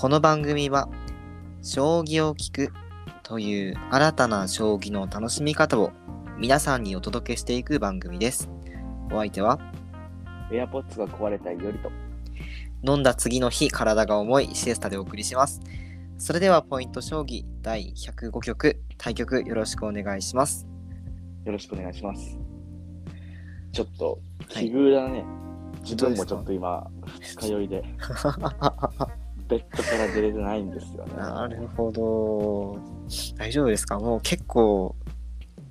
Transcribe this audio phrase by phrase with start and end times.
[0.00, 0.88] この番組は
[1.60, 2.72] 将棋を聞く
[3.24, 5.90] という新たな将棋の楽しみ方を
[6.38, 8.48] 皆さんにお届けしていく番組です。
[9.10, 9.58] お相手は？
[10.52, 11.90] エアポッツが壊れたよりと。
[12.88, 15.60] 飲んだ次の日体が重いシエスタでお送りします。
[16.16, 20.64] それではポイント将棋第105局対局よろしくお願いします。
[21.44, 22.38] よろしくお願いします。
[23.72, 24.20] ちょっと、
[24.54, 25.24] はい奇遇だね。
[25.82, 26.24] 自分本当ですか？
[26.24, 26.86] もちょっと今、
[27.20, 27.82] 二日酔いで、
[29.48, 31.16] ベッドから出れてないんですよね。
[31.16, 32.78] なるほど。
[33.36, 33.98] 大丈夫ですか？
[33.98, 34.94] もう結構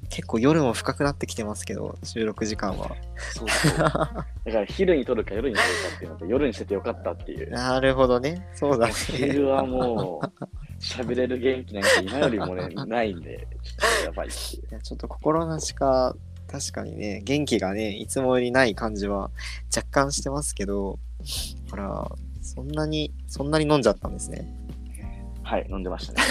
[0.10, 2.96] 結構夜も深くなってきてますけど収録時間は。
[3.34, 3.78] そうそう。
[3.78, 7.50] だから昼に撮るか夜に撮るかっていうので、夜にしててよかったっていう。
[7.52, 8.48] なるほどね。
[8.54, 8.94] そうだね。
[8.94, 10.44] 昼はもう、
[10.80, 14.68] 喋れる元気なんか今よりもね、ないんで、ちょっとやばいっていう。
[14.72, 16.16] いやちょっと心なしか
[16.50, 19.30] 確かにね元気がねいつもよりない感じは
[19.76, 20.98] 若干してますけど
[21.70, 22.10] ほら
[22.48, 24.48] そんなにそんなに飲んじゃったんですね
[25.44, 26.22] はい、飲んでましたね。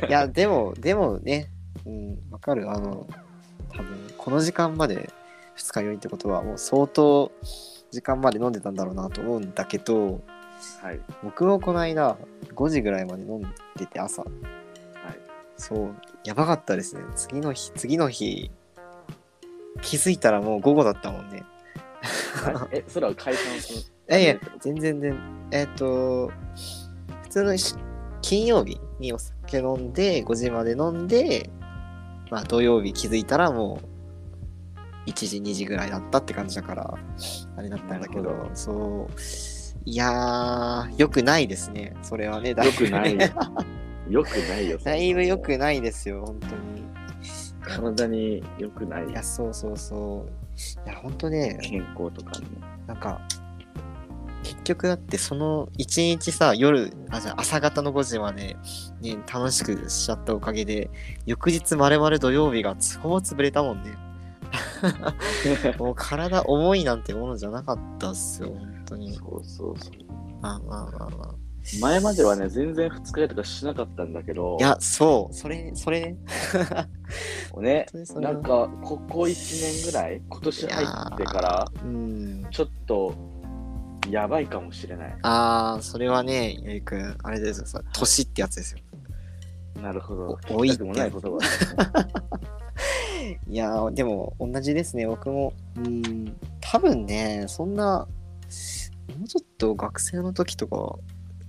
[0.08, 1.50] いやでもでもね
[1.84, 3.06] うんわかるあの
[3.74, 5.10] 多分この時間まで
[5.54, 7.30] 二日酔いってことはもう相当
[7.90, 10.22] 時間まで飲んでたんだろうなと思うんだけど
[10.82, 11.00] はい。
[11.22, 12.16] 僕もこの間
[12.54, 13.42] 5時ぐらいまで飲ん
[13.76, 14.32] でて朝はい。
[15.56, 17.02] そう、やばかったですね。
[17.16, 18.50] 次の日、次の日、
[19.82, 21.44] 気づいたらもう午後だったもんね。
[22.44, 23.89] はい、え、それは解散する？
[24.10, 25.18] いやいや、全然全然、
[25.52, 26.32] えっ、と、
[27.22, 27.76] 普通のし
[28.22, 31.48] 金曜日にお酒飲んで、5時まで飲んで、
[32.28, 33.80] まあ土曜日気づいたらも
[35.06, 36.98] う、1時、2時ぐらいだったって感じだから、
[37.56, 39.20] あれだったんだけど、なるほそう、
[39.84, 41.94] いやー、よくないですね。
[42.02, 43.12] それはね、だいぶよくない。
[44.08, 44.78] よくないよ。
[44.82, 45.58] だいぶ良くい。
[45.58, 46.82] ないですよ、本当に。
[47.62, 49.12] 体に良くないい。
[49.12, 50.88] や、そうそうそう。
[50.88, 52.66] いや、本当ね、健康とかにも。
[52.88, 53.20] なんか、
[54.42, 58.56] 結局だってその一日さ、夜、あ、じゃあ朝方の5時まで、
[59.00, 60.90] ね、楽しくしちゃったおかげで、
[61.26, 63.96] 翌日まるまる土曜日がつほぼ潰れたもんね。
[65.78, 69.14] もう体重いなんてものじゃなかったっすよ、本当に。
[69.14, 69.92] そうそうそう。
[70.40, 71.34] まあまあまあまあ。
[71.80, 76.16] 前まではね、全然二日酔いとかしなかったんだけど、いや、そう、それ、それね。
[77.60, 77.86] ね
[78.16, 80.84] なんか、ここ1年ぐらい、今年入
[81.14, 82.46] ってから、うん。
[82.50, 83.14] ちょっと、
[84.08, 85.18] やばいかもしれない。
[85.22, 88.78] あー、それはね、ゆいくん、あれですよ、さ、年ってやつですよ。
[89.82, 90.38] なるほど。
[90.50, 91.38] お多い聞きたくもない言葉
[91.92, 92.20] だね。
[93.48, 98.06] いやーでも同じですね僕もうん多分ねそんな
[99.18, 100.98] もうちょっと学生の時とか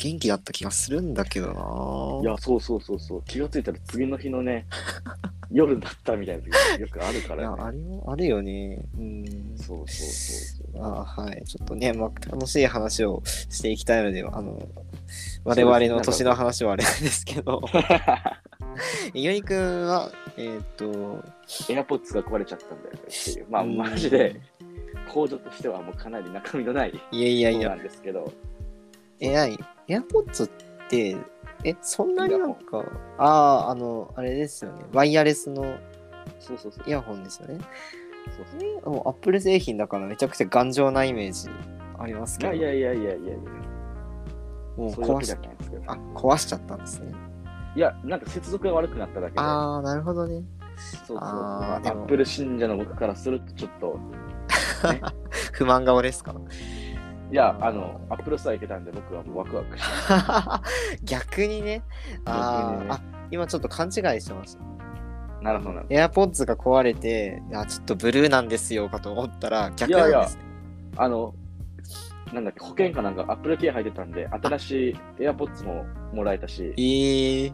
[0.01, 2.27] 元気だった気がするんだけどな。
[2.27, 3.23] いや、そうそうそうそう。
[3.27, 4.65] 気がついたら次の日のね、
[5.51, 7.61] 夜だったみたいな時がよくあるかいやらね。
[7.61, 8.83] あれはあるよね。
[8.97, 9.25] うん。
[9.57, 10.83] そうそうそうそう。
[10.83, 11.43] あーはい。
[11.45, 14.67] ちょっとね、まあ、楽しい話をしていきたいのであの
[15.43, 17.61] 我々の年の話はあれなんですけど。
[19.13, 21.23] ゆい くんはえっ、と
[21.69, 23.45] エアポッツが壊れちゃったんだよねっていう。
[23.49, 23.77] まあ、うん。
[23.77, 24.41] マジで、
[25.13, 27.69] コードとしてはもうかなり中身のないいやいやいや。
[27.69, 28.31] なんですけど、
[29.21, 30.49] え、なに ?AirPods っ
[30.89, 31.15] て、
[31.63, 32.83] え、そんなになんか、
[33.17, 33.25] あ
[33.67, 34.83] あ、あの、あれですよね。
[34.93, 35.63] ワイヤレスの
[36.39, 36.83] そうそうそう。
[36.87, 37.59] イヤホンですよね。
[38.35, 41.49] そうそうえもう Apple 製品だからめちゃくちゃ頑丈なイメージ
[41.97, 43.37] ありますけど、いやいやいやいやいやいや、
[44.77, 45.83] もう壊しそういうわけじゃないんですけど。
[45.91, 47.11] あ壊しちゃったんですね。
[47.75, 50.43] いや、なんか接続が悪くなっただけで、ああ、なるほどね。
[50.77, 51.17] そうそう。
[51.19, 53.99] アップル信者の僕からするとちょっと、
[55.53, 56.33] 不満顔ですか？
[57.31, 61.81] いや、あの、アップルストア行けたんで僕はもうワクワクして、 逆にね。
[62.25, 64.71] あねあ、今ちょっと勘違いしてました。
[65.41, 65.81] なるほどな。
[65.83, 70.43] AirPods が壊れて、いや、ちょっとブルーなんですよかと思ったら逆なんですね。
[70.97, 71.33] あの、
[72.33, 77.53] なんだっけ、保険かなんかアップルケア入ってたんで、新しい AirPods ももらえたし、えー、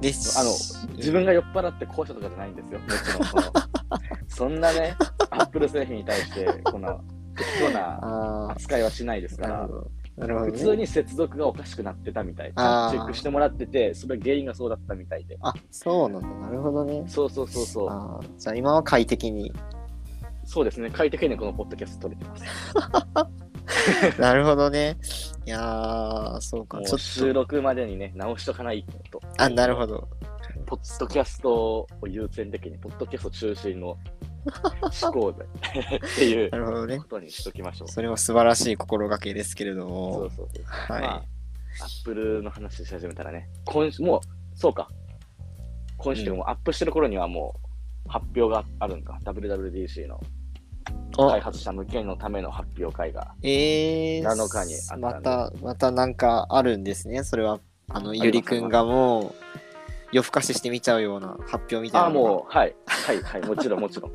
[0.00, 0.38] です。
[0.38, 2.78] あの、自分が酔っ払って壊したとかじゃないんですよ。
[2.78, 3.52] もちろん、
[4.28, 4.94] そんなね、
[5.30, 7.00] アップル製品に対して、この、
[7.36, 9.70] 適当なあ扱いはしないですからね。
[10.16, 12.48] 普通に接続がおかしくなってたみたい。
[12.48, 15.36] チェックしてもらってて、それ原因がそうだったみたいで。
[15.42, 16.28] あ、そうなんだ。
[16.28, 17.04] なるほどね。
[17.06, 18.38] そうそうそうそう。
[18.38, 19.52] じゃあ今は快適に。
[20.44, 20.90] そうですね。
[20.90, 22.44] 快適にこのポッドキャスト撮れてます。
[24.20, 24.96] なるほどね。
[25.44, 26.80] いやー、そうか。
[26.82, 27.32] ちょもう収。
[27.32, 29.20] 録までにね、直しとかないと。
[29.36, 30.08] あ、なるほど。
[30.64, 33.98] ポッドキャストを優先的に、ポッドキャスト中心の
[35.02, 37.04] 思考でっていうなるほどねこ。
[37.04, 37.88] とにしときましょう。
[37.88, 40.30] それは素晴らしい心がけですけれどそもう。
[40.30, 40.64] そうそう。
[40.64, 41.02] はい。
[41.02, 41.24] まあ、
[41.82, 44.20] アップルの話し始めたらね、今週、もう、
[44.58, 44.88] そうか。
[45.98, 47.58] 今週もアップしてる頃にはも
[48.06, 50.20] う発表があるんか、WWDC の。
[51.18, 53.34] お開発者向けのための発表会が。
[53.42, 57.24] えー、7日にあったんでまた、またなんかあるんですね。
[57.24, 59.34] それは、あの、ゆりくんがもう、
[60.12, 62.10] 夜更かししてみちゃうような発表みたいなあ。
[62.10, 64.12] もう、はい、はい、はい、もちろん、もちろん。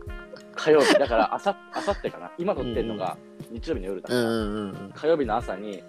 [0.61, 2.31] 火曜日、だからあさ、あさってかな。
[2.37, 3.17] 今撮ってるのが
[3.49, 4.91] 日曜日の夜だから、うんうんうんうん。
[4.93, 5.83] 火曜日の朝に、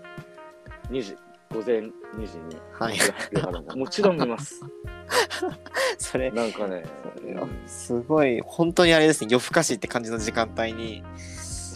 [0.90, 1.16] 2時、
[1.52, 1.92] 午前2
[2.26, 4.62] 時に、はいもちろん見ます。
[5.98, 6.84] それ、なんかね、
[7.66, 11.02] すごい、本当にあれですね、夜更かしって感じの時間帯に。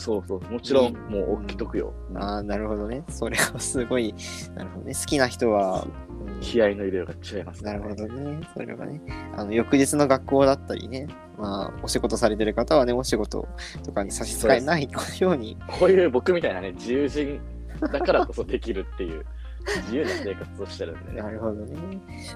[0.06, 1.92] そうそう、もちろん、もう起きとくよ。
[2.14, 3.02] ああ、なるほどね。
[3.08, 4.14] それはすごい、
[4.54, 4.94] なるほどね。
[4.94, 6.06] 好きな人は、うん
[6.40, 8.40] 気合の入れが違います、なるほどね。
[8.52, 9.00] それはね。
[9.36, 11.08] あの、翌日の学校だったりね、
[11.38, 13.48] まあ、お仕事されてる方はね、お仕事
[13.84, 14.88] とかに差し支えない
[15.18, 17.40] ように、こういう僕みたいなね、自由人
[17.80, 19.24] だからこそできるっていう、
[19.86, 21.22] 自由な生活をしてるんでね。
[21.22, 21.76] なるほどね。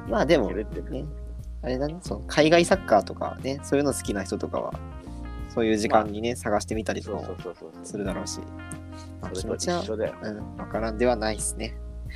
[0.09, 0.67] まあでもね、
[1.63, 4.73] あれだね、その海外サッカーとかね、そういうの好きな人とかは、
[5.53, 7.37] そういう時間にね、探してみたりとかも。
[7.85, 8.41] するだろうし、
[9.21, 9.83] まあ、それと気持ちは。
[9.83, 11.75] うん、わからんではないですね。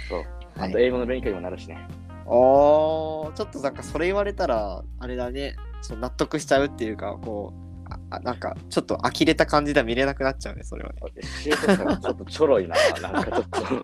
[0.09, 0.19] そう。
[0.19, 1.79] はいあと、英語の勉強にもなるしね。
[2.27, 11.01] おー、ちょっとなんかそれ言われたら、あれだね、そう納得しちゃうっていうか、こう、ああなんかちょっと呆れた感じでは見れなくなっちゃうね、それはね。
[11.43, 13.75] ちょっとちょろいな、 なんかちょっと。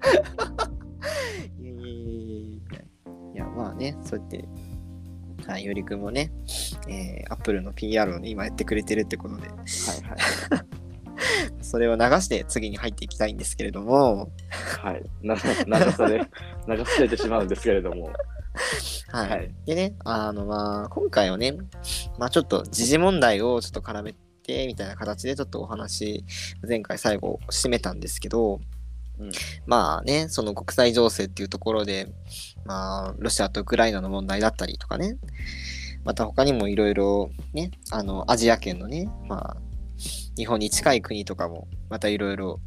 [1.61, 2.81] いやいやいや
[3.35, 4.49] いや、まあね、そうやって、
[5.50, 6.31] はい、よりくんもね、
[6.88, 9.67] えー、アップルの PR をね、今やってくれてるってことで、はいはい。
[11.61, 14.31] それを流して次に入っていきたいんですけれども、
[14.81, 15.02] はい。
[15.23, 15.41] な流
[15.91, 16.19] され、
[16.69, 18.12] 流されてしまうんですけれども。
[19.08, 19.29] はい。
[19.29, 21.56] はいでね、あの、まあ、今回はね、
[22.17, 24.14] まあ、ちょっと時事問題をちょっと絡め
[24.44, 26.25] て、みたいな形でちょっとお話、
[26.67, 28.61] 前回最後締めたんですけど、
[29.67, 32.08] まあね、その国際情勢っていうところで、
[32.64, 35.17] まあ、ロシアとウクライナの問題だったりとかね、
[36.05, 39.56] また他にもいろいろね、あの、アジア圏のね、まあ、
[40.37, 42.61] 日本に近い国とかも、またいろいろ、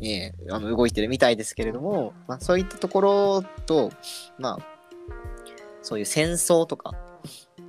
[0.00, 3.90] ね、あの動いてるみたいですけれども、まあ、そういったところと、
[4.38, 4.66] まあ、
[5.82, 6.92] そういう戦争とか、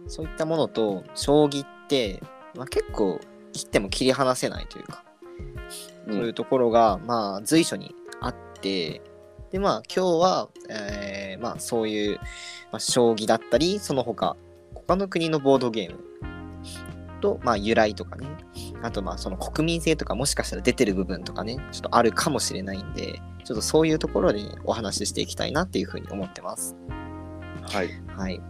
[0.07, 2.21] そういったものと将棋って、
[2.55, 3.19] まあ、結構
[3.53, 5.03] 切っても切り離せないというか、
[6.07, 9.01] そういうところが、まあ、随所にあって、
[9.51, 12.17] で、まあ、今日は、えーまあ、そういう、
[12.71, 14.35] まあ、将棋だったり、その他、
[14.73, 15.99] 他の国のボードゲーム
[17.21, 18.27] と、まあ、由来とかね、
[18.81, 26.75] あと、まあ、その国民性とか、もしかしたら出てる部分とかね、ちょっとあるかもしれないんで、ちょっとそういうところで、ね、お話ししていきたいなっていうふうに思ってます。
[27.61, 27.89] はい。
[28.07, 28.41] はい。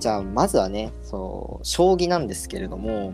[0.00, 3.12] じゃあ、まずはね、そう、将棋なんですけれども、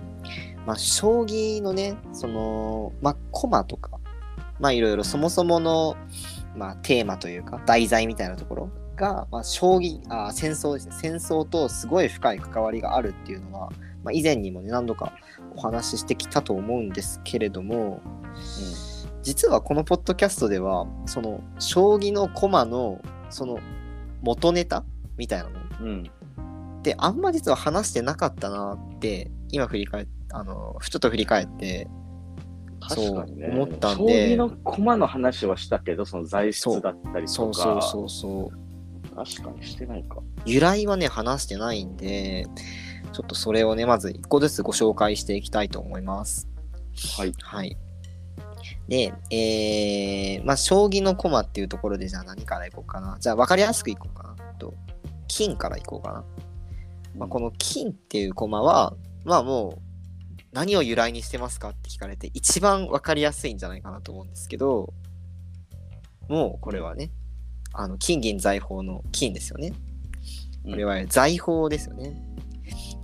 [0.66, 3.90] まあ、将棋のね、その、まあ、駒とか、
[4.60, 5.96] まあ、いろいろそもそもの、
[6.56, 10.94] まあ、テーマというか、題材みたいなところが、まあ、将棋、あ、戦争ですね。
[10.96, 13.70] 戦争とすごい深い関わりがあるっていうのは、
[14.04, 15.12] まあ、以前にもね、何度か
[15.56, 18.00] お話ししてきたと思うんですけれども、
[19.22, 23.00] 実はこのポッドキャストでは、その、将棋の駒の、
[23.30, 23.58] その、
[24.22, 24.84] 元ネタ
[25.16, 25.50] みたいなの
[25.80, 25.88] うん。
[25.88, 26.10] うん。
[26.82, 31.88] ってあんま実は話してなかったなって今振り返っあのふちょっと振り返って
[32.81, 33.46] 確かにね。
[33.46, 37.76] そう思ったん将で棋の駒の話はしたけど、その材質だったりそとか。
[37.76, 40.19] うそうそうそう確かにしてないか。
[40.46, 42.46] 由来はね話してないんで
[43.12, 46.49] ちょっとそれをねまず一個ずつご紹介していきたいと思います
[47.17, 47.34] はい。
[47.43, 47.77] はい
[48.89, 54.74] でえー、まあ将棋の駒っていうところでじゃあ何からいこうかなじゃあ分かりやすくいこうかなと
[55.29, 56.24] 金からいこうかな
[57.17, 59.82] まあ、この金っていうコマは、まあもう、
[60.52, 61.70] 何を由来にしてますか？
[61.70, 64.92] って聞かれて、一番わかりやすいんじゃないかなと思うんですけど、
[66.28, 67.10] もうこれはね、
[67.72, 69.72] あの、金銀財宝の金ですよね。
[70.64, 72.22] これは財宝ですよね。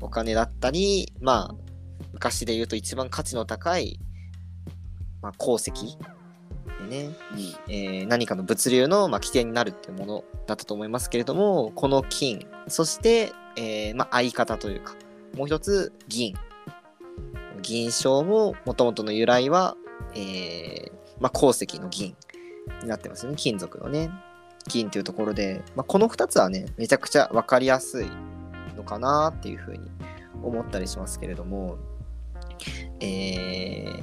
[0.01, 1.55] お金だったり、まあ、
[2.13, 3.99] 昔で言うと一番価値の高い、
[5.21, 7.11] まあ、鉱石でね、
[7.67, 7.75] うん。
[7.75, 14.95] えー何かの物流の、まあ、起点になるっていうものだったと思いますけれどもこの金そして、えーまあ、相方というか
[15.37, 16.35] もう一つ銀
[17.61, 19.77] 銀賞ももともとの由来は、
[20.15, 22.17] えーまあ、鉱石の銀
[22.83, 24.11] になってますよね金属のね
[24.67, 28.07] 銀というところで、まあ、この2つはねめちゃくちゃ分かりやすい
[28.77, 29.91] のかなっていうふうに
[30.43, 31.79] 思ったりしますけれども
[33.01, 34.03] え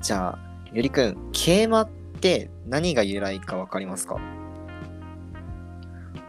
[0.00, 0.38] じゃあ
[0.72, 1.88] ゆりくん桂馬っ
[2.20, 4.18] て何が由来か分かりますか？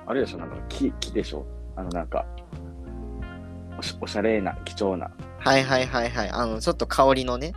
[0.09, 1.45] あれでしょ、なんか木、木でしょ。
[1.75, 2.25] あの、なんか、
[3.77, 5.11] おしおしゃれな、貴重な。
[5.47, 6.29] はいはいはいはい。
[6.29, 7.53] あのちょっと香りのね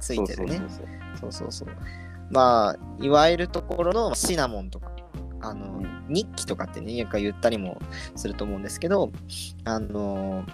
[0.00, 0.62] ついてるね。
[1.20, 1.68] そうそうそう
[2.30, 4.90] まあいわゆるところのシナモンとか
[5.40, 5.92] あの、うん。
[6.08, 7.80] 日記とかってねよく言ったりも
[8.16, 9.12] すると思うんですけど
[9.64, 10.44] あの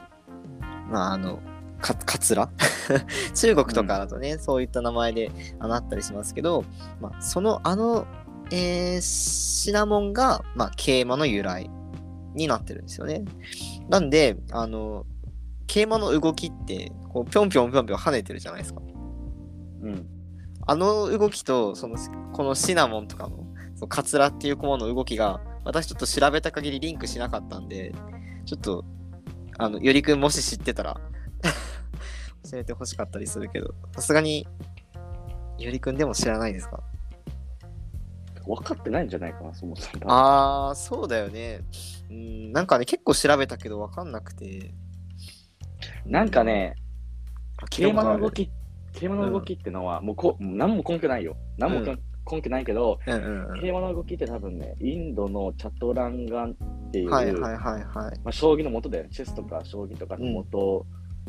[0.90, 1.40] まああの
[1.80, 2.50] かかつら
[3.34, 6.64] 中国とかだとね、そういった名前であなったりしますけど、
[7.00, 8.06] まあ、そのあの、
[8.50, 11.70] えーシナモンが、まあ、桂馬の由来
[12.34, 13.24] になってるんですよね。
[13.88, 15.04] なんで、あの、
[15.68, 18.80] 桂馬の動きって、こう、ぴょんぴょんぴょんぴょん跳ねてるじゃないですか。
[19.82, 20.06] うん。
[20.66, 21.96] あの動きと、その、
[22.32, 23.46] このシナモンとかの、
[23.76, 27.94] そのカツラっていう駒の動きが、私ちょっと調べた限りリンクしなかったんで、
[28.44, 28.84] ちょっと、
[29.58, 31.00] あの、よりくんもし知ってたら、
[32.50, 34.46] 教えてほしかったりするけど、さすがに、
[35.58, 36.82] よりくんでも知らないですか？
[38.46, 40.04] 分かってないんじゃないかな、そもそも。
[40.06, 41.60] あー、そうだよね。
[42.10, 44.72] うん、なんかね、結構調べたけど分かんなくて。
[46.06, 46.74] なんかね、
[47.58, 48.46] あ、桂馬の動き。
[48.46, 48.50] き、
[48.94, 51.36] 桂馬の動きってのは、もうこもう何も根拠ないよ。
[51.56, 53.48] 何もうん根拠ないけど、うんうんうん。
[53.54, 56.50] 桂馬の動きって多分ね、インドのチャトランガン
[56.88, 57.84] っていう、はいはいはいはい。
[58.22, 59.10] まあ、将棋の元だよね。
[59.10, 60.86] チェスとか将棋とかの元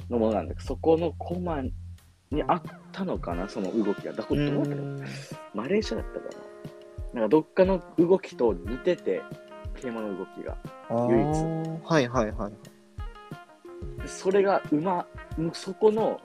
[0.09, 1.61] のものなんだけど、そこの駒
[2.31, 4.13] にあったのかな、その動きが。
[4.13, 5.05] だこどうだったかんな
[5.53, 6.25] マレーシアだったか
[7.13, 7.21] な。
[7.21, 9.21] なんかどっかの動きと似てて、
[9.75, 10.57] 桂馬の動きが。
[11.09, 12.53] 唯一はいはいはい。
[14.09, 15.05] でそれが馬、
[15.37, 16.19] うんそこの、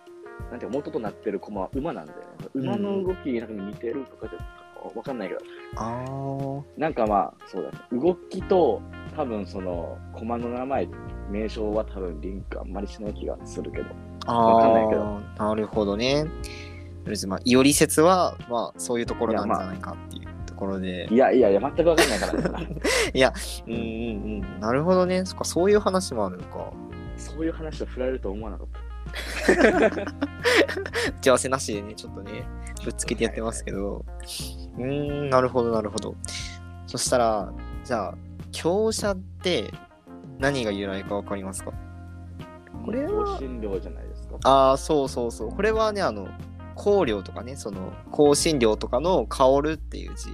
[0.50, 2.24] なんていうか元となってる駒は馬なんだよね。
[2.54, 4.36] 馬の動きなんかに似てるとかで、
[4.94, 5.40] わかんないけど、
[5.76, 7.78] あーなんかまあ、そうだね。
[7.92, 8.82] 動きと、
[9.16, 10.88] 多分その、駒の名前、
[11.30, 13.84] 名称は多分リンクあんまりしない気がするけど。
[14.26, 16.24] わかんないけどあーなるほどね。
[16.24, 16.32] とり
[17.10, 21.06] あえずまあ、いおり説は、まあ、そういうところなんじゃないかっていうところで。
[21.10, 22.76] いやいやいや、全くわかんないから ね。
[23.66, 24.60] うんうんうん。
[24.60, 25.24] なるほどね。
[25.24, 26.72] そっか、そういう話もあるのか。
[27.24, 28.80] そういう話を振られると思わなかった。
[30.04, 32.44] 打ち合わせなしでね、ちょっとね、
[32.84, 34.04] ぶっつけてやってますけど。
[34.78, 34.84] うー
[35.26, 36.14] ん、なるほどなるほど。
[36.86, 37.52] そしたら、
[37.84, 38.14] じゃあ、
[38.52, 39.72] 強者って
[40.38, 41.72] 何が由来かわかりますか？
[42.84, 44.36] これは香辛料じゃないですか。
[44.44, 45.50] ああ、そうそうそう。
[45.50, 46.28] これはね、あの、
[46.76, 50.30] 香料とかね、その、香辛料とかの香るっていう字。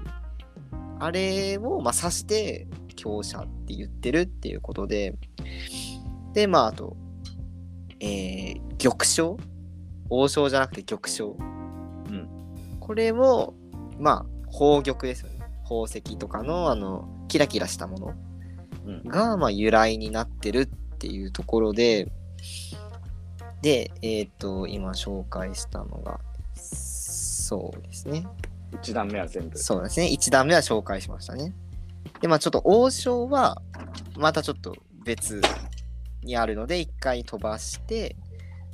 [0.99, 2.67] あれを、まあ、指して、
[2.97, 5.15] 強者って言ってるっていうことで、
[6.33, 6.97] で、まあ、あと、
[8.01, 9.37] えー、玉章？
[10.09, 11.37] 王将じゃなくて玉章。
[11.39, 12.29] うん。
[12.81, 13.55] これも、
[13.99, 15.39] まあ、宝玉ですよね。
[15.65, 18.15] 宝石とかの、あの、キラキラしたもの。
[18.87, 19.05] うん。
[19.05, 20.61] が、まあ、由来になってる
[20.95, 22.11] っていうところで、
[23.63, 26.21] で、えっ、と、今紹介したのが、
[26.55, 28.27] そうですね。
[28.81, 29.59] 一段目は全部。
[29.59, 30.07] そうですね。
[30.07, 31.53] 1段目は紹介しましたね。
[32.21, 33.61] で、まあちょっと王将は、
[34.17, 35.43] またちょっと別
[36.23, 38.17] にあるので、一回飛ばして、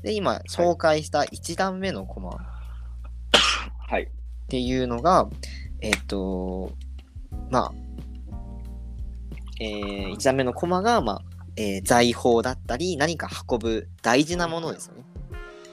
[0.03, 2.33] で、今紹介した1段目のコマっ
[3.89, 4.09] はい。
[4.49, 5.29] ていうのが、
[5.81, 6.73] えっ、と、
[7.51, 7.73] まあ、
[9.61, 11.23] えー、1段目のコマが、まあ、
[11.57, 15.05] えー財宝だったり、何か運ぶ大事なものですよね。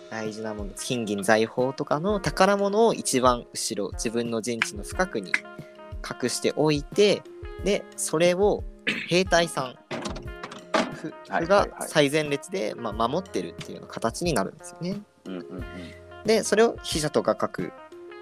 [0.10, 5.32] 大事なもの、金銀財宝とかの宝物を一番後ろ、自分の陣地の深くに
[6.22, 7.24] 隠しておいて、
[7.64, 8.64] で、それを
[9.10, 9.76] 兵隊さん
[11.04, 15.02] ふはいが最前列で、まあ、守ってるっていうような形になるんですよね。
[15.26, 15.64] うんうんうん。
[16.26, 17.72] で、それを飛車とか角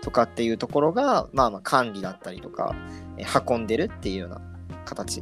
[0.02, 2.76] とかっていうところが、まあまあ管理だったりとか、
[3.18, 4.42] えー運んでるっていうような
[4.86, 5.22] 形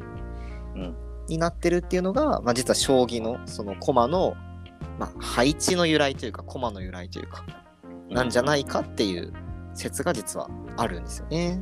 [0.75, 0.96] うん
[1.28, 4.36] になってるっていうのが、まあ実は将棋のその駒の、
[4.98, 7.46] まあ、配置の由来というか、駒の由来というか、
[8.10, 9.34] なんじゃないかっていう
[9.74, 11.60] 説が実はあるんですよね。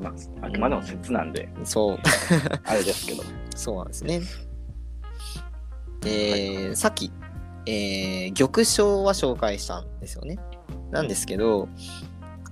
[0.00, 0.10] ま
[0.42, 1.98] あ、あくまでも説なんで、そう、
[2.64, 3.22] あれですけど。
[3.54, 4.22] そうなんですね。
[6.00, 7.12] で、さっき、
[7.66, 10.38] えー玉将は紹介したんですよね。
[10.90, 11.68] なんですけど、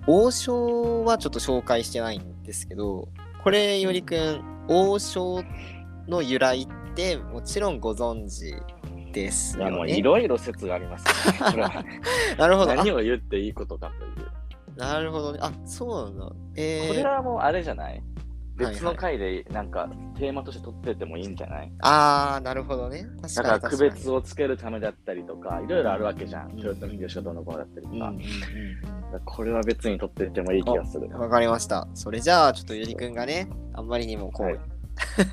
[0.06, 3.08] 王将はちょっと紹介してないんですけど、
[3.42, 5.42] これよりくん、王将
[6.06, 8.54] の由来ってもちろんご存知
[9.12, 9.94] ですいや、もよね。
[9.94, 11.84] ういろいろ説がありますから、これは
[12.38, 12.72] なるほど。
[12.72, 14.28] あ何を言っていいことかという。
[14.76, 15.38] なるほどね。
[15.42, 16.32] あ、そうなんだ。
[16.56, 18.02] えー、これはもうあれじゃない？
[18.58, 19.88] 別の回でなんか
[20.18, 21.72] テーマとして取っててもいいんじゃない？
[21.80, 23.06] あー、なるほどね。
[23.22, 26.50] 確かにだから区確かに別をつけるためだったりとか、いろいろあるわけじゃん。
[26.50, 27.98] うん豊臣秀吉がどうのこうのだったりとか。
[27.98, 28.14] だか
[29.14, 31.08] らこれは別に取ってってもいい気がする。
[31.18, 31.86] わかりました。
[31.94, 34.58] それじゃあ、ちょっとゆりくんがね、あんまりにもこう、はい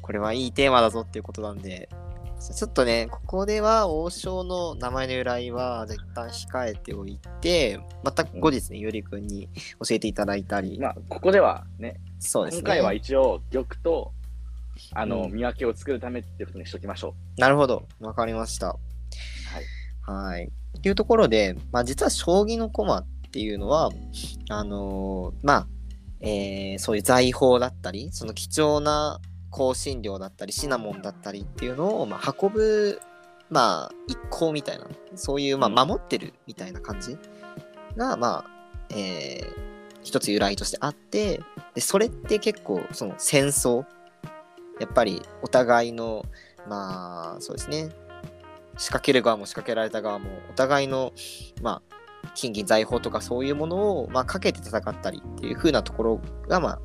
[0.00, 1.88] これはいいテーマだぞっていうことなんで、
[2.38, 9.48] ちょっとね、ここでは王将の名前の由来は、じゃあ一旦控えておいて、また後日ね、ゆりくんに
[9.86, 12.60] 教えていただいたり、まあ、ここではね、そうですね。
[12.60, 14.12] 今回は一応玉と
[14.92, 17.86] あの、うん見分けを作るためっていうことにしときましょなるほど。
[18.00, 18.76] わかりました。
[20.02, 20.50] はい。
[20.82, 23.90] というところで、まあ、実は将棋の駒っていうのは、
[24.48, 25.68] あのーまあ、
[26.20, 33.00] えーそういう財宝だったり、その貴重な香辛料だったり、シナモンだったりっていうのを、まあ、運ぶ
[33.50, 37.16] まあ一行みたいなそういう、まあ、守ってるみたいな感じ
[37.96, 38.50] が、まあ
[38.90, 39.68] えー
[40.08, 41.40] 一つ由来としてあって
[41.74, 43.84] でそれって結構その戦争
[44.80, 46.24] やっぱりお互いの
[46.66, 47.90] まあそうですね。
[48.78, 51.12] 仕掛ける側も仕掛けられた側もお互いの
[51.62, 56.80] まあ金銀財宝とかそういうものを、まあ、かけて戦ったりっていう風なところが、まあ、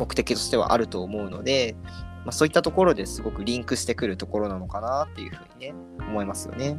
[0.00, 1.76] 目的としてはあると思うので、
[2.24, 6.76] まあ、そういったところですごくリンクしてくるところなのかなっていうふうにね思いますよね。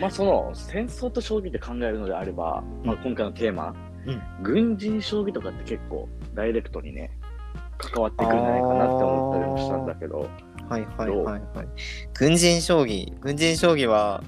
[0.00, 3.74] まあその戦争と将棋で考えるのであれば、まあ、今回のテーマ、
[4.06, 4.22] うん。
[4.42, 7.10] 軍人将棋とかって結構ダイレクトにね
[7.78, 10.28] 関わってくるんじゃないかなって思ったりもしたんだけど。
[10.68, 11.68] はいはいはいはい。
[12.12, 14.22] 軍人将棋軍人将棋は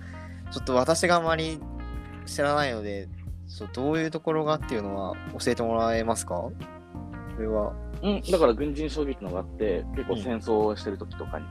[0.51, 1.61] ちょっと私があまり
[2.25, 3.09] 知らないので
[3.47, 6.51] そうどういうところがっていうのは教えてもらえますか？
[7.39, 7.73] これは。
[8.03, 11.47] うん、だから軍人将棋ってのがあって結構戦争をしてる時とかに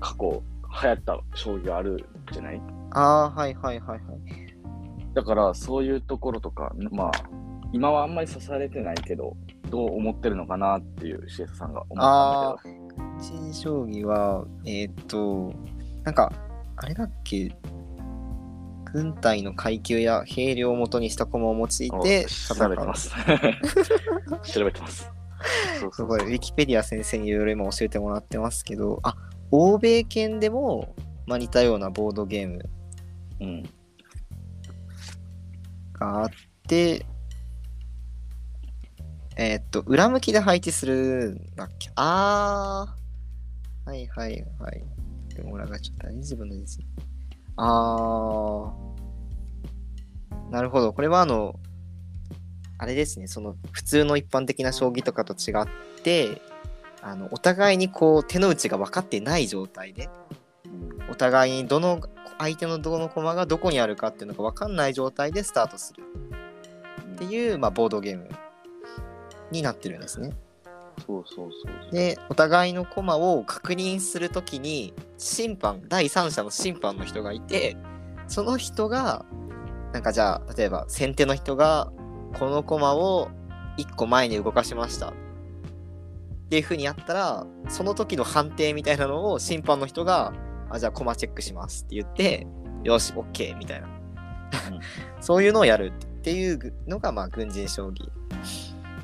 [0.00, 0.42] 過去
[0.82, 2.60] 流行った将棋があるじゃない？
[2.90, 4.00] ああーはいはいはいはい。
[5.14, 7.10] だからそういうところとかまあ
[7.72, 9.36] 今はあんまり刺されてないけど
[9.70, 13.18] どう思ってるのかなっていうシエサさんが思ったんだけど軍
[13.50, 15.52] 人将棋はえーっと
[16.04, 16.32] なんか
[16.76, 17.54] あれだっけ？
[18.92, 23.10] 軍隊の階級や兵量をもとにした駒を用いてお調べてます。
[24.44, 25.10] 調べてます。
[25.92, 29.16] すごい、ウィキペディア先生にいろいろ今教えてもらってますけど、あ、
[29.50, 30.94] 欧米圏でも、
[31.26, 32.70] まあ、似たようなボードゲーム
[33.40, 33.62] うん。
[35.94, 36.30] があっ
[36.68, 37.06] て、
[39.36, 41.90] えーっと、裏向きで配置するんだっけ？
[41.96, 44.84] あー、はいはいはい。
[45.34, 46.86] でも裏がちょっと大丈夫なんですよ。
[47.56, 50.92] あー、なるほど。
[50.92, 51.54] これはあの、
[52.78, 55.66] あれですね、その普通の一般的な将棋とかと違っ
[56.02, 56.42] て、
[57.00, 60.08] あのお互いにこう手の内が分かってない状態で、
[61.10, 62.00] お互いにどの
[62.38, 66.02] 相手のどの駒がどこにあるかっていうのが分かんない状態でスタートする
[67.14, 68.28] っていう、まあ、ボードゲーム
[69.50, 70.32] になってるんですね。
[71.06, 71.92] そうそうそう。
[71.92, 77.76] でお互いの駒を確認するときに審判第三者の審判の人がいて
[78.26, 79.24] その人が
[79.92, 81.92] なんかじゃあ例えば先手の人が
[82.38, 83.28] この駒を
[83.78, 85.10] 1個前に動かしました。
[85.10, 85.12] っ
[86.52, 90.34] ていう風にやったらその時の判定みたいなのを審判の人が
[90.68, 92.46] あじゃあ駒チェックしますって言って
[92.84, 93.88] よし OK みたいな、
[95.20, 98.10] そういうのをやるっていうのがまあ軍人将棋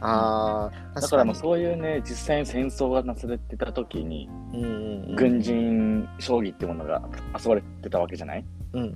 [0.00, 5.16] あーだからもう確そういうね、実際に戦争がなされてた時に、うんうんうん。
[5.16, 7.02] 軍人将棋ってものが
[7.38, 8.44] 遊ばれてたわけじゃない？
[8.74, 8.92] うんうんう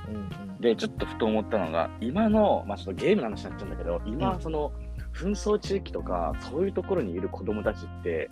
[0.52, 0.60] ん。
[0.60, 4.40] で、ちょっとふと思ったのが、今の、まあちょっとゲームの話になっちゃうんだけど、今、うん。
[4.40, 4.72] その、
[5.14, 8.28] 紛争地域とか、そういうところにいる子供たちって、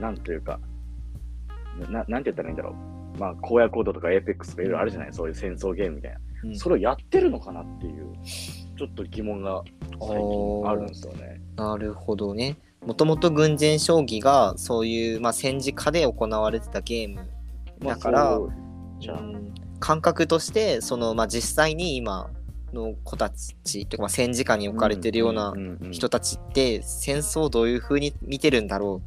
[0.00, 0.58] なんというか、
[1.88, 3.18] ななんて言ったらいいんだろう。
[3.18, 6.18] まあ、荒野行動とかエーペックスとかいろいろあるじゃない、そういう戦争ゲームみたいな。
[6.44, 6.56] うん。
[6.56, 9.62] それをやってるのかなっていう、ちょっと疑問が
[10.00, 11.35] 最近あるんですよね。
[11.56, 12.58] なるほどね。
[12.84, 17.28] もともと軍人将棋がそういう、まあ、戦時下で行われてたゲーム
[17.80, 18.52] まあだからそう
[19.00, 22.30] じゃあ、うん感覚としてその、まあ、実際に今
[22.72, 25.54] の子たちとか、まあ、戦時下に置かれてるような
[25.90, 29.02] 人たちって戦争をどういうふうに見てるんだろ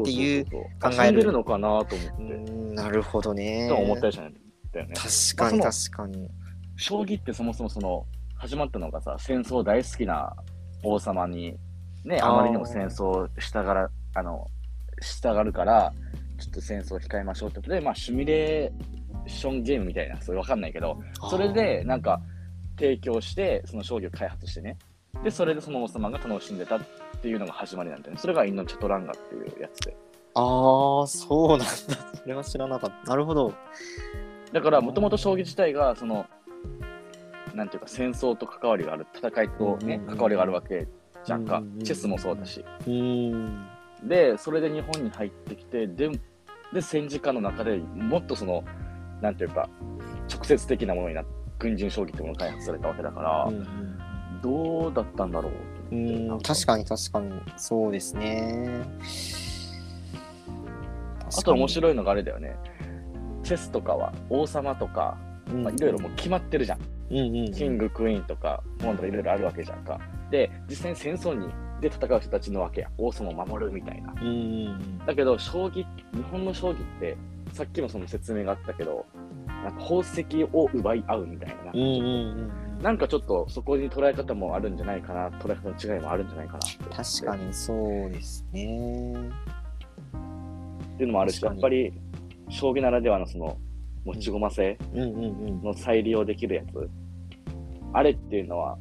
[0.00, 2.54] っていう考考えるのかなと思って、う。
[2.56, 3.68] うんなるほどね。
[3.68, 4.34] と思ったりしたん
[4.72, 4.94] だよね。
[4.94, 6.30] 確かにまあ確かに。
[6.76, 10.34] 将棋ってそもそもその始まったのがさ戦争大好きな
[10.84, 11.56] 王様に
[12.04, 14.46] ねあまりにも戦争したがらあの
[15.00, 15.92] したがるから
[16.38, 20.98] ちょっと戦争を控えましょうってことでまあシミュレーションゲームみたいなそれわかんないけど
[21.30, 22.20] それでなんか
[22.78, 24.78] 提供してその将棋を開発してね
[25.22, 26.80] でそれでその王様が楽しんでたっ
[27.20, 29.96] ていうのが始まりなんだよねそれがインドチャトランガっていうやつで
[30.34, 31.64] あーそうなんだ。
[31.64, 31.88] そ
[32.28, 33.10] れは知らなかった。
[33.10, 33.52] なるほど。
[34.52, 36.26] だからもともと将棋自体がその
[37.54, 40.86] なんていうか戦争と関わりがある戦いとね、うんうんうん関わりがあるわけ
[41.28, 41.84] じゃんか、うんうんうん。
[41.84, 42.64] チェスもそうだし。
[42.86, 43.66] うん。
[44.02, 46.10] でそれで日本に入ってきてで
[46.72, 48.64] で戦時下の中でもっとその
[49.20, 49.68] なんていうか
[50.32, 53.98] 直接的なものになって軍人将棋ってものが開発されたわけだから、うんうん
[54.40, 57.32] どうだったんだろうとう思ってん、確かに確かに。
[57.56, 58.84] そうですね。
[61.36, 62.54] あと面白いのがあれだよね。
[63.42, 66.78] チェスとかは王様とか、いまあ、いろいろもう決まってるじゃん。
[67.10, 69.98] うんうんうん、キング、クイーンとか、モンとかいろいろあるわけじゃんか。
[70.30, 71.48] で、実際に戦争に
[71.80, 72.90] で戦う人たちのわけや。
[72.98, 74.14] 王様を守るみたいな。
[75.06, 77.16] だけど、将棋、日本の将棋って、
[77.52, 79.06] さっきもその説明があったけど、
[79.46, 81.72] なんか宝石を奪い合うみたいな。
[82.82, 86.60] なんかちょっとそこに捉え方もあるんじゃないかな、捉え方の違いもあるんじゃないかな
[86.96, 89.12] 確かにそうですね。
[90.94, 91.92] っていうのもあるし、やっぱり
[92.48, 93.58] 将棋ならではのその
[94.04, 94.78] 持ち駒性。
[94.94, 96.88] の再利用できるやつ、
[97.92, 98.78] あれっていうのは、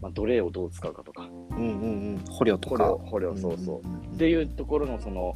[0.00, 1.66] まあ、奴隷をどう使うかとか、うんうんう
[2.14, 2.24] ん。
[2.30, 2.96] 捕虜とか。
[3.06, 3.88] 捕虜、そうそう。
[3.88, 5.34] んんんっていうところのその、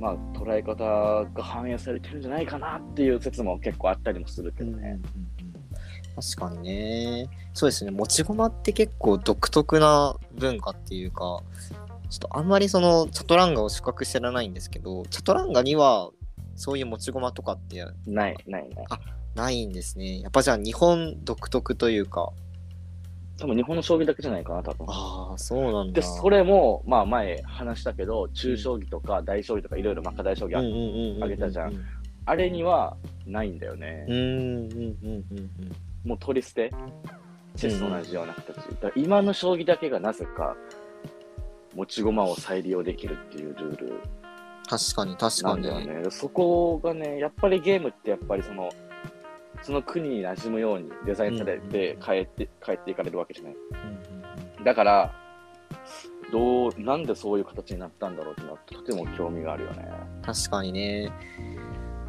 [0.00, 0.84] まあ、捉え方
[1.32, 4.98] が反映されてるんじゃないかなっていう説も結構あったりもするけどね。
[6.16, 7.28] 確かにね。
[7.54, 7.90] そうですね。
[7.90, 11.42] 持ち駒って結構独特な文化っていうか、
[12.10, 16.10] ちょっとあんまりそのチャトランガを資格知らないんですけど、チャトランガには
[16.56, 18.88] そういう持ち駒とかってない、ない、ない。
[19.34, 20.20] ないんですね。
[20.20, 22.32] やっぱじゃあ日本独特というか、
[23.42, 24.86] 多分日本の将棋だけじゃないかな、多分。
[24.88, 25.94] ああ、そうなんだ。
[25.94, 31.74] で、それも、まあ前話したけど、中将棋とか大将棋とかいろいろ、まあ、大将棋あげたじゃん。
[32.24, 34.06] あれにはないんだよね。
[34.08, 34.70] うんうんうん
[35.02, 35.48] うんうん。
[36.04, 36.70] もう取り捨て、
[37.56, 38.54] チェスと同じような形。
[38.54, 40.56] だから今の将棋だけがなぜか、
[41.74, 44.00] 持ち駒を再利用できるっていうルール
[44.68, 46.10] 確かに確かに。
[46.12, 48.70] そこがね、やっぱりゲームってやっぱりその、
[49.62, 53.54] その国に馴染むようにデザインされて変えて、変えていかれるわけじゃない。
[54.64, 55.14] だから、
[56.32, 59.88] どう、なんでそういう形になったんだろうってのはとても興味があるよね。
[60.22, 61.12] 確かにね。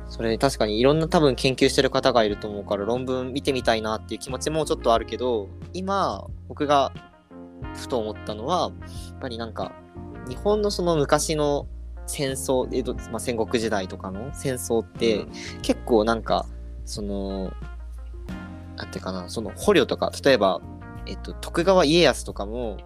[0.07, 6.93] それ確かにいろんな多分研究してる方がいると思うから論文見てみたいなっていう気持ちもちょっとあるけど今僕が
[7.73, 8.71] ふと思ったのは
[9.09, 9.71] やっぱりなんか
[10.27, 11.67] 日本のその昔の
[12.05, 16.45] 戦争江戸、まあ、戦国時代とかの戦争って、うん結構なんか
[16.85, 17.51] その
[18.75, 20.61] なんていうかなその捕虜とか例えば、
[21.05, 22.77] えっと、徳川家康とかも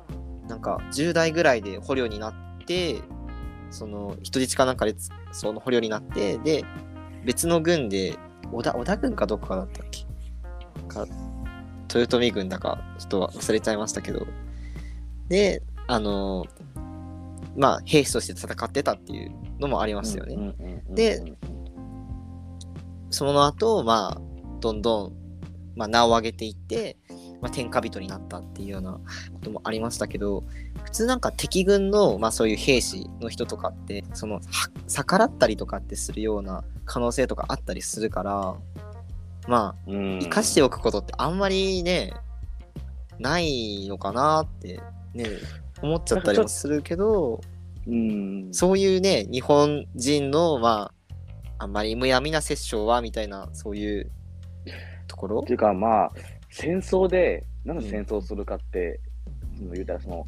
[0.48, 2.34] なんか10代ぐらいで捕虜になっ
[2.66, 3.02] て
[3.72, 4.96] その人質かなんかで
[5.32, 6.64] その捕虜になってで
[7.26, 8.18] 別の軍で
[8.52, 10.06] 織田織田軍かどこかだったっけ？
[10.88, 11.06] か
[11.94, 14.26] 豊臣軍だかちょっと忘れちゃいましたけど
[15.28, 16.46] であの
[17.56, 20.54] まあ兵士として戦ってたっていうのもありますよね。
[20.90, 21.34] で
[23.10, 24.22] その後、まあ、
[24.60, 25.14] どんどん、
[25.76, 26.98] まあ、名を上げていって、
[27.42, 29.00] まあ、天下人になったっていうようなこ
[29.42, 30.44] ともありましたけど、
[30.84, 34.42] 普通なんか敵軍の、まあ、そういう兵士の人とかって、その、は
[34.88, 38.56] 逆らったりとかってするような可能性とかあったりするから、
[39.48, 40.20] まあ、うん。
[40.20, 42.14] 生かしておくことってあんまりね、
[43.20, 44.80] ないのかなって、
[45.14, 45.26] ね、
[45.82, 47.42] 思っちゃったりもするけど、
[47.88, 50.97] うん、そういうね、日本人の、まあ、
[51.60, 54.12] あんまりむやみな殺生は、みたいな、そういう
[55.08, 55.40] ところ？
[55.40, 56.12] っていうかまあ
[56.50, 59.00] 戦争でなんで戦争するかって、
[59.58, 60.26] その言うたらその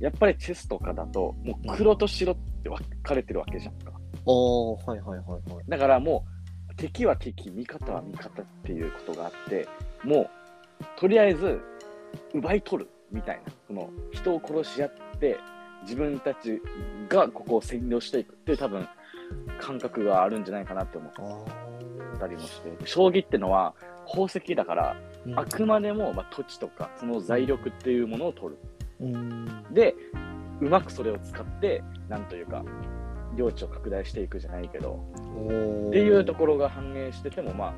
[0.00, 3.92] やっぱりチェスとかだともう黒と白って分かれてるわけじゃんか。
[4.26, 5.64] おー、はいはいはいはい。
[5.68, 6.24] だからも
[6.70, 9.66] う敵は敵味方は味方っていうことがあって
[10.04, 10.30] も
[10.80, 11.60] うとりあえず
[12.34, 15.38] 奪い取るみたいなその人を殺し合って
[15.82, 16.60] 自分たち
[17.08, 18.86] がここを占領していくっていう多分
[19.60, 21.12] 感覚があるんじゃないかなって思っ
[22.14, 23.74] あたりもして将棋ってのは
[24.06, 28.58] 宝石だからーあくまでも、まあ、土地とかその財力っていうものを取る。
[29.00, 29.64] うん。
[29.72, 29.94] で、
[30.60, 32.64] うまくそれを使って、なんというか、
[33.36, 35.04] 領地を拡大していくじゃないけど、
[35.88, 37.74] っていうところが反映してても、まあ、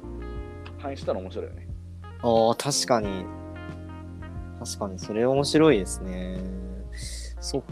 [0.79, 1.69] 反映したら面白いよね。
[2.23, 3.25] ああ、確かに。
[4.61, 6.39] 確かに、それ面白いですね。
[7.41, 7.71] そっか。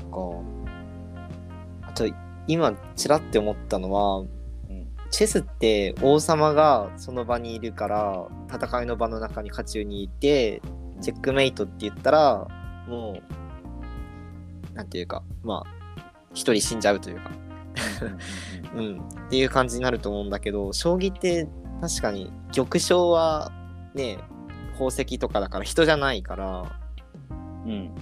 [1.88, 2.06] あと、
[2.48, 4.28] 今、ちらって思ったのは、うん。
[5.11, 10.61] チェスって王様がその場にいるから戦いの場の中に勝ちにいて
[11.00, 12.46] チェックメイトって言ったら
[12.87, 13.18] も
[14.72, 16.02] うなんていうかまあ
[16.34, 17.30] 一人死んじゃうというか
[18.76, 21.48] うんっていう感じになると思うんだけど将棋って
[21.80, 23.50] 確かに玉将は
[23.94, 24.18] ね
[24.74, 26.78] 宝石とかだから人じゃないから
[27.64, 27.94] うん。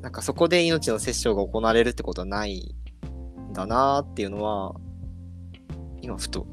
[0.00, 2.83] なんかそこで命の殺生が行われるってことはないん
[3.54, 4.74] だなーっていうのは
[6.02, 6.46] 今ふと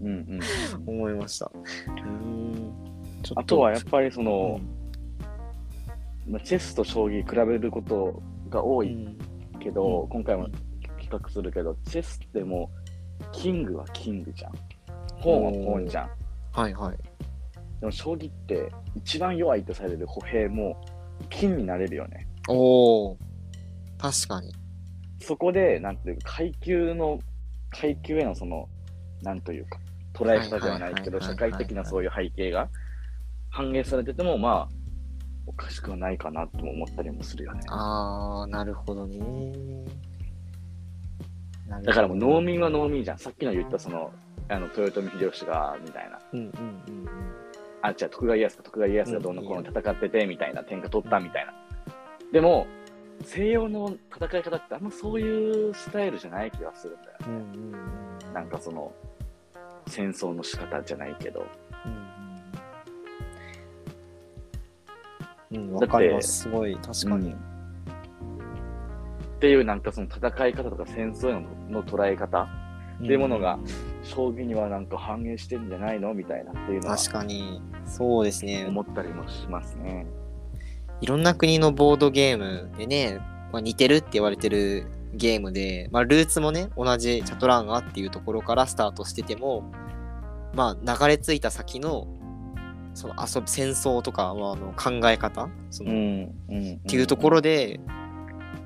[0.00, 0.08] うん。
[0.08, 0.40] うん。
[0.86, 1.50] 思いました。
[1.54, 2.72] うーん
[3.22, 4.60] ちょっあとはやっぱりその
[6.26, 9.18] う、んまあ、チェスと将棋比べることが多いうん
[9.60, 10.46] けど、うん今回も
[10.98, 12.70] 比較するけど、チェスっても
[13.20, 14.52] う、キングはキングじゃん。
[15.16, 16.10] 本は本じゃん。
[16.52, 16.98] はいはい。
[17.80, 20.76] でも将棋って一番弱いとされる歩兵も
[21.30, 22.26] 金になれるよね。
[22.48, 23.18] おお
[23.98, 24.52] 確かに。
[25.20, 27.18] そこで、なんていうか、階級の、
[27.70, 28.68] 階級へのその、
[29.22, 29.78] なんというか、
[30.14, 32.68] 捉え方ではないけど、社会的なそういう背景が
[33.50, 34.78] 反映されてても、まあ、
[35.46, 37.60] おかしくはないかなとも思ったりもするよね。
[37.68, 39.52] あー、なるほどね。
[41.84, 43.18] だからもう農民は農民じゃん。
[43.18, 44.12] さっきの言ったその、
[44.48, 46.18] あの、豊臣秀吉が、みたいな。
[46.32, 47.08] うんうんうん
[47.80, 51.52] あ、違う、徳川家康か、徳川家康がどうのこうの戦ってて、みたいな、天下取ったみたいな。
[52.32, 52.66] でも、
[53.22, 57.16] 西洋の戦い方ってあんまそういうスタイルじゃない気がするんだよ。
[57.26, 57.34] うん。
[57.34, 58.92] うんうんうんなんかその、
[59.86, 61.46] 戦争の仕方じゃないけど。
[65.50, 66.42] うん、うん、わかります。
[66.42, 67.32] すごい、確かに。
[67.32, 67.34] っ
[69.40, 73.58] ていうなんかその戦い方とか戦争のの捉え方っていうものが、
[74.02, 76.12] 将棋にはなんか反映してるんじゃないの？
[76.12, 78.66] みたいなっていうのは確かに、そうですね。
[78.66, 80.06] 思ったりもしますね。
[81.00, 83.18] いろんな国のボードゲームでね、
[83.52, 89.70] まあ、似てるって言われてるゲームで、まあ、ルーツもね、同じチャトランガっていうところからスタートしてても、
[90.54, 92.06] まあ、流れ着いた先の、
[92.94, 97.80] その遊び、戦争とか、まあ、あの考え方その、うんうん、っていうところで、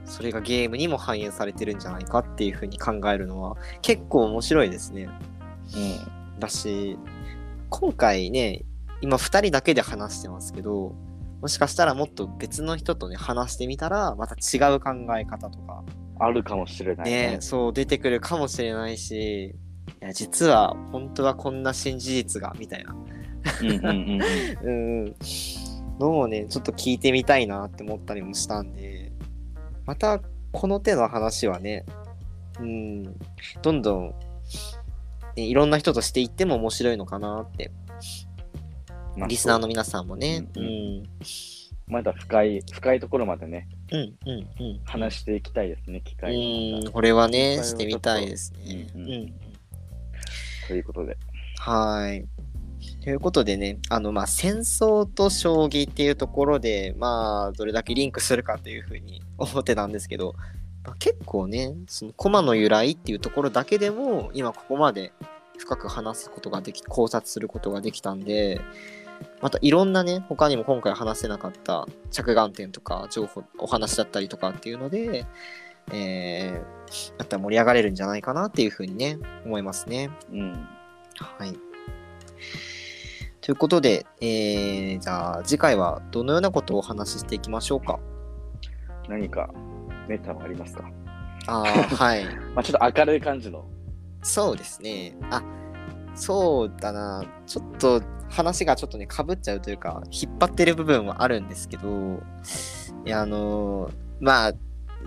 [0.04, 5.08] それがゲームにも反映されてるんじゃないかっていうふうに考えるのは結構面白いですね。
[5.74, 6.98] うん、だし、
[7.70, 8.64] 今回ね、
[9.00, 10.94] 今2人だけで話してますけど、
[11.42, 15.83] もしかしたらもっと別の人とね、話してみたら、また違う考え方とか、
[16.20, 17.31] あるかもしれないね。
[17.33, 19.57] ね、そう出てくるかもしれないし、
[20.00, 22.94] いや実は本当はこんな新事実が、みたいな。
[24.62, 25.16] うん。
[25.98, 29.11] のもね、ちょっと聞いてみたいなって思ったりもしたんで、
[29.85, 30.20] また
[30.52, 31.85] この手の話はね、
[32.61, 33.02] うん、
[33.62, 34.14] どんどん、
[35.35, 37.72] ね、いろんな人としていっても面白いのかなって、
[39.16, 41.03] まあリスナーの皆さんもね、ううんん、
[41.87, 44.81] まだ深い、深いところまでね、うん、うん、うん。
[44.85, 48.88] 話していきたいですね、機会がうん、これはね、してみたいですね。
[48.94, 49.35] ううんん、
[50.68, 51.16] ということで。
[51.59, 52.25] はい。
[53.03, 60.35] ということでね、あの、まあ、戦争と将棋っていうところで、まあ、どれだけリンクするかというふうに 思ってたんですけど、
[60.85, 65.12] まあ、結構ね、その駒の由来っていうところだけでも、今ここまで
[65.59, 68.61] 深く話すことができ、考察することができたんで、
[69.40, 75.26] またいろんなね、他にも今回話せなかった着眼点とか情報、お話だったりとかっていうので、
[75.92, 80.11] えー、また盛り上がれるんじゃないかなっていうふうにね、思いますね。
[80.30, 80.68] うん。
[81.20, 81.54] はい。
[83.40, 87.98] ということで、えー、じゃあ次回はどのようなことをお話ししていきましょうか？
[89.08, 89.50] 何か
[90.06, 90.88] メタはありますか？
[91.48, 92.24] ああ、はい。
[92.54, 93.64] まあちょっと明るい感じの。
[94.22, 95.16] そうですね。
[95.30, 95.42] あ、
[96.14, 97.24] そうだな。
[97.44, 98.00] ちょっと
[98.32, 102.20] 話がちょっとね、かぶっちゃうというか、引っ張ってる部分はあるんですけど、
[103.04, 104.52] いや、あのーまあ、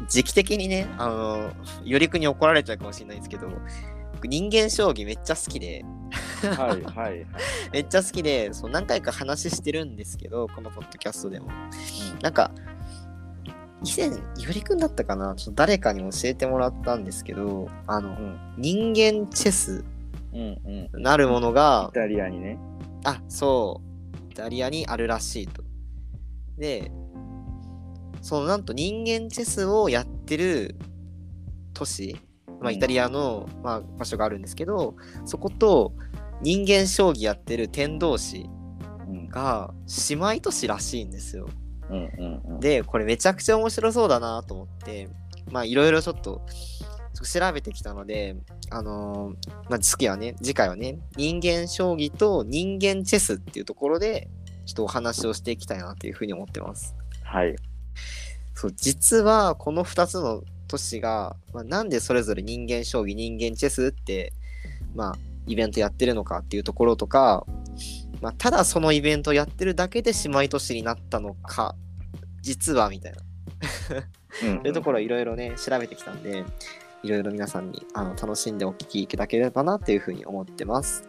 [0.08, 1.54] 時期的にね、あのー、
[1.86, 3.48] よりくに怒られちゃうかもしれないんですけど、
[4.14, 5.84] 僕人間将棋めっちゃ好きで、
[6.42, 7.26] はいはいはい。
[7.74, 11.48] めっちゃ好きで、そう何回か話してるんですけど、このポッドキャストでも。
[12.22, 12.52] なんか、
[13.84, 14.14] 以前、よ
[14.54, 15.36] りくんだったかな？
[15.36, 19.84] ちょっと誰かに教えてもらったんですけど、あの、うん人間チェス。
[20.94, 22.58] なるものがイ、タリアにね。
[23.06, 23.82] あ、そ
[24.30, 25.64] う、イタリアにあるらしいと。
[26.58, 26.92] で、
[28.22, 30.76] そのなんと人間チェスをやってる
[31.74, 32.18] 都市、
[32.60, 35.94] まあ、イタリアの、まあ、場所があるんですけど、そこと
[36.42, 38.50] 人間将棋やってる天童市
[39.08, 39.74] うんが
[40.10, 41.48] 姉妹都市らしいんですよ。
[42.60, 45.08] で、これめちゃくちゃ面白そうだなと思って、
[45.52, 46.42] まあいろいろちょっと
[47.26, 48.36] 調べてきたので、
[48.70, 54.30] あのーまあ次はね、次回はね、人間将棋と人間チェスっていうところで、
[54.66, 56.96] ちょっとお話をしていきたいなというふうに思ってます。
[57.24, 57.56] はい。
[58.54, 64.34] そう、実はこの2つの都市が、まあ、なんでそれぞれ人間将棋、人間チェスって、
[64.96, 65.16] まあ、
[65.48, 67.46] イベントやってるのかっていうところとか、
[68.22, 71.76] まあ、ただそのイベントやってるだけで姉妹都市になったのか、
[72.42, 73.20] 実はみたいな。
[74.50, 76.44] うん というところをいろいろね、調べてきたんで、
[77.04, 81.08] いろいろ皆さんにあの楽しんでお聞きいただければなというふうに思ってます。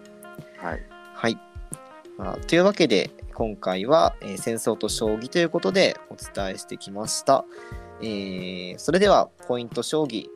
[0.59, 0.83] はい。
[1.14, 1.38] はい。
[2.18, 7.44] まあ、というわけで、今回は、えー戦争と将棋ということでお伝えしてきました。
[8.01, 10.27] えーそれでは、ポイント将棋、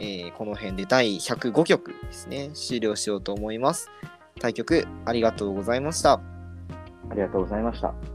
[0.00, 3.90] えーこの辺で第105局ですね、終了しようと思います。
[4.40, 6.14] 対局ありがとうございました。
[7.10, 8.13] ありがとうございました。